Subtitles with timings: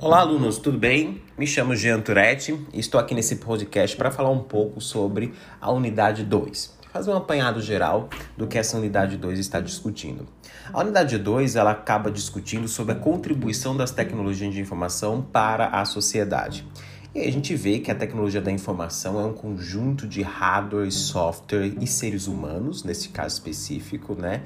[0.00, 1.20] Olá, alunos, tudo bem?
[1.36, 5.72] Me chamo Jean Turetti e estou aqui nesse podcast para falar um pouco sobre a
[5.72, 6.78] unidade 2.
[6.92, 10.24] Fazer um apanhado geral do que essa unidade 2 está discutindo.
[10.72, 15.84] A unidade 2 ela acaba discutindo sobre a contribuição das tecnologias de informação para a
[15.84, 16.64] sociedade.
[17.12, 21.74] E a gente vê que a tecnologia da informação é um conjunto de hardware, software
[21.80, 24.42] e seres humanos, nesse caso específico, né?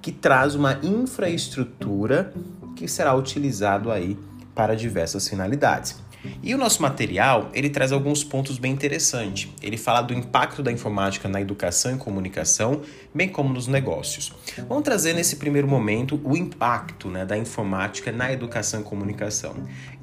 [0.00, 2.32] Que traz uma infraestrutura
[2.76, 4.16] que será utilizado aí
[4.54, 5.96] para diversas finalidades.
[6.42, 9.48] E o nosso material, ele traz alguns pontos bem interessantes.
[9.62, 12.82] Ele fala do impacto da informática na educação e comunicação,
[13.14, 14.32] bem como nos negócios.
[14.68, 19.54] Vamos trazer nesse primeiro momento o impacto né, da informática na educação e comunicação.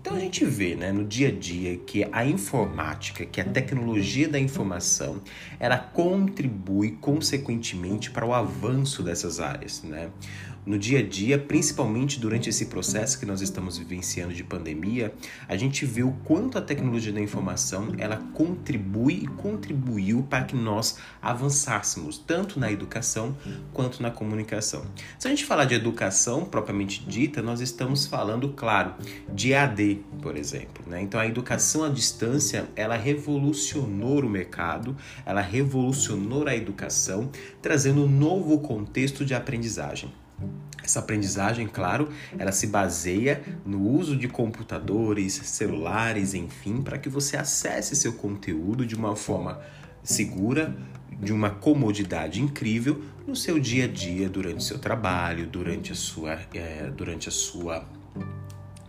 [0.01, 4.29] Então a gente vê né, no dia a dia que a informática, que a tecnologia
[4.29, 5.21] da informação,
[5.59, 9.83] ela contribui consequentemente para o avanço dessas áreas.
[9.83, 10.09] Né?
[10.65, 15.11] no dia a dia, principalmente durante esse processo que nós estamos vivenciando de pandemia,
[15.47, 20.55] a gente vê o quanto a tecnologia da informação ela contribui e contribuiu para que
[20.55, 23.38] nós avançássemos tanto na educação
[23.71, 24.83] quanto na comunicação.
[25.19, 28.95] Se a gente falar de educação propriamente dita, nós estamos falando, claro,
[29.31, 30.83] de AD, por exemplo.
[30.88, 31.01] Né?
[31.03, 37.29] Então a educação à distância ela revolucionou o mercado, ela revolucionou a educação,
[37.61, 40.11] trazendo um novo contexto de aprendizagem.
[40.83, 47.38] Essa aprendizagem, claro, ela se baseia no uso de computadores, celulares, enfim, para que você
[47.38, 49.59] acesse seu conteúdo de uma forma
[50.03, 50.75] segura,
[51.22, 55.95] de uma comodidade incrível no seu dia a dia, durante o seu trabalho, durante a
[55.95, 57.85] sua, é, durante a sua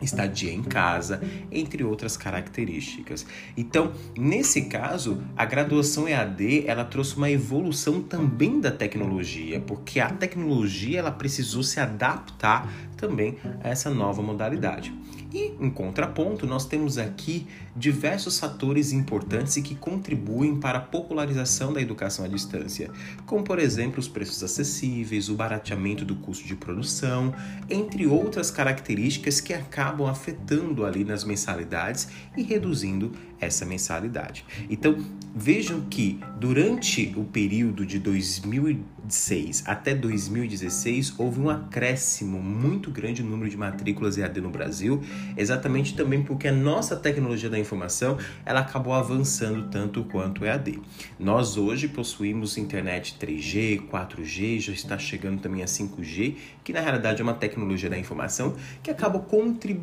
[0.03, 1.21] estadia em casa,
[1.51, 3.27] entre outras características.
[3.57, 10.11] Então, nesse caso, a graduação EAD, ela trouxe uma evolução também da tecnologia, porque a
[10.11, 14.93] tecnologia ela precisou se adaptar também a essa nova modalidade.
[15.33, 21.81] E, em contraponto, nós temos aqui diversos fatores importantes que contribuem para a popularização da
[21.81, 22.91] educação à distância,
[23.27, 27.33] como, por exemplo, os preços acessíveis, o barateamento do custo de produção,
[27.69, 34.45] entre outras características que acabam afetando ali nas mensalidades e reduzindo essa mensalidade.
[34.69, 34.97] Então,
[35.35, 43.31] vejam que durante o período de 2006 até 2016 houve um acréscimo muito grande no
[43.31, 45.03] número de matrículas EAD no Brasil,
[45.37, 50.81] exatamente também porque a nossa tecnologia da informação ela acabou avançando tanto quanto o EAD.
[51.19, 57.21] Nós hoje possuímos internet 3G, 4G, já está chegando também a 5G, que na realidade
[57.21, 59.80] é uma tecnologia da informação que acaba contribuindo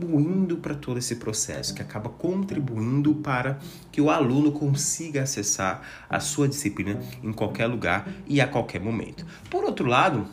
[0.58, 3.60] para todo esse processo, que acaba contribuindo para
[3.92, 9.26] que o aluno consiga acessar a sua disciplina em qualquer lugar e a qualquer momento.
[9.50, 10.28] Por outro lado,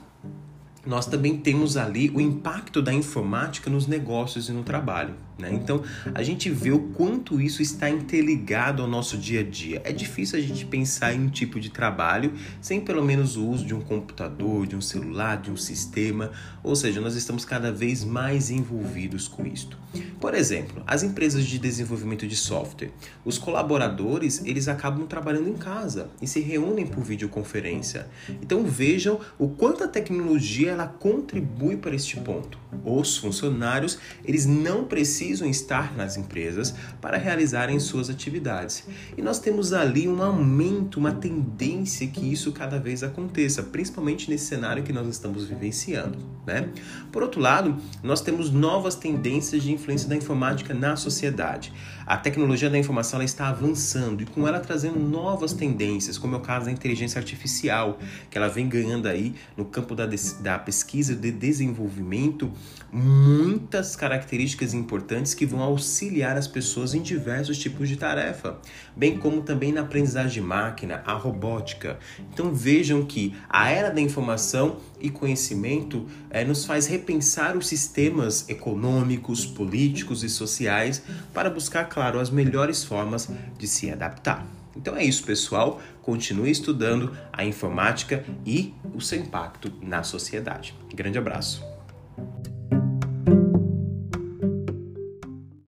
[0.87, 5.15] nós também temos ali o impacto da informática nos negócios e no trabalho.
[5.39, 5.51] Né?
[5.53, 5.83] Então,
[6.15, 9.83] a gente vê o quanto isso está interligado ao nosso dia a dia.
[9.85, 13.65] É difícil a gente pensar em um tipo de trabalho sem pelo menos o uso
[13.65, 16.31] de um computador, de um celular, de um sistema,
[16.63, 19.77] ou seja, nós estamos cada vez mais envolvidos com isto.
[20.21, 22.91] Por exemplo, as empresas de desenvolvimento de software,
[23.25, 28.07] os colaboradores, eles acabam trabalhando em casa e se reúnem por videoconferência.
[28.41, 32.59] Então, vejam o quanto a tecnologia ela contribui para este ponto.
[32.85, 38.85] Os funcionários, eles não precisam precisam estar nas empresas para realizarem suas atividades.
[39.17, 44.45] E nós temos ali um aumento, uma tendência que isso cada vez aconteça, principalmente nesse
[44.45, 46.19] cenário que nós estamos vivenciando.
[46.47, 46.69] Né?
[47.11, 51.73] Por outro lado, nós temos novas tendências de influência da informática na sociedade.
[52.07, 56.43] A tecnologia da informação está avançando e com ela trazendo novas tendências, como é o
[56.43, 57.99] caso da inteligência artificial,
[58.31, 60.07] que ela vem ganhando aí no campo da,
[60.41, 62.53] da pesquisa e de desenvolvimento
[62.93, 68.59] muitas características importantes importantes que vão auxiliar as pessoas em diversos tipos de tarefa,
[68.97, 71.99] bem como também na aprendizagem de máquina, a robótica.
[72.33, 78.49] Então vejam que a era da informação e conhecimento é, nos faz repensar os sistemas
[78.49, 81.03] econômicos, políticos e sociais
[81.33, 84.47] para buscar, claro, as melhores formas de se adaptar.
[84.77, 85.81] Então é isso, pessoal.
[86.03, 90.75] Continue estudando a informática e o seu impacto na sociedade.
[90.93, 91.74] Grande abraço.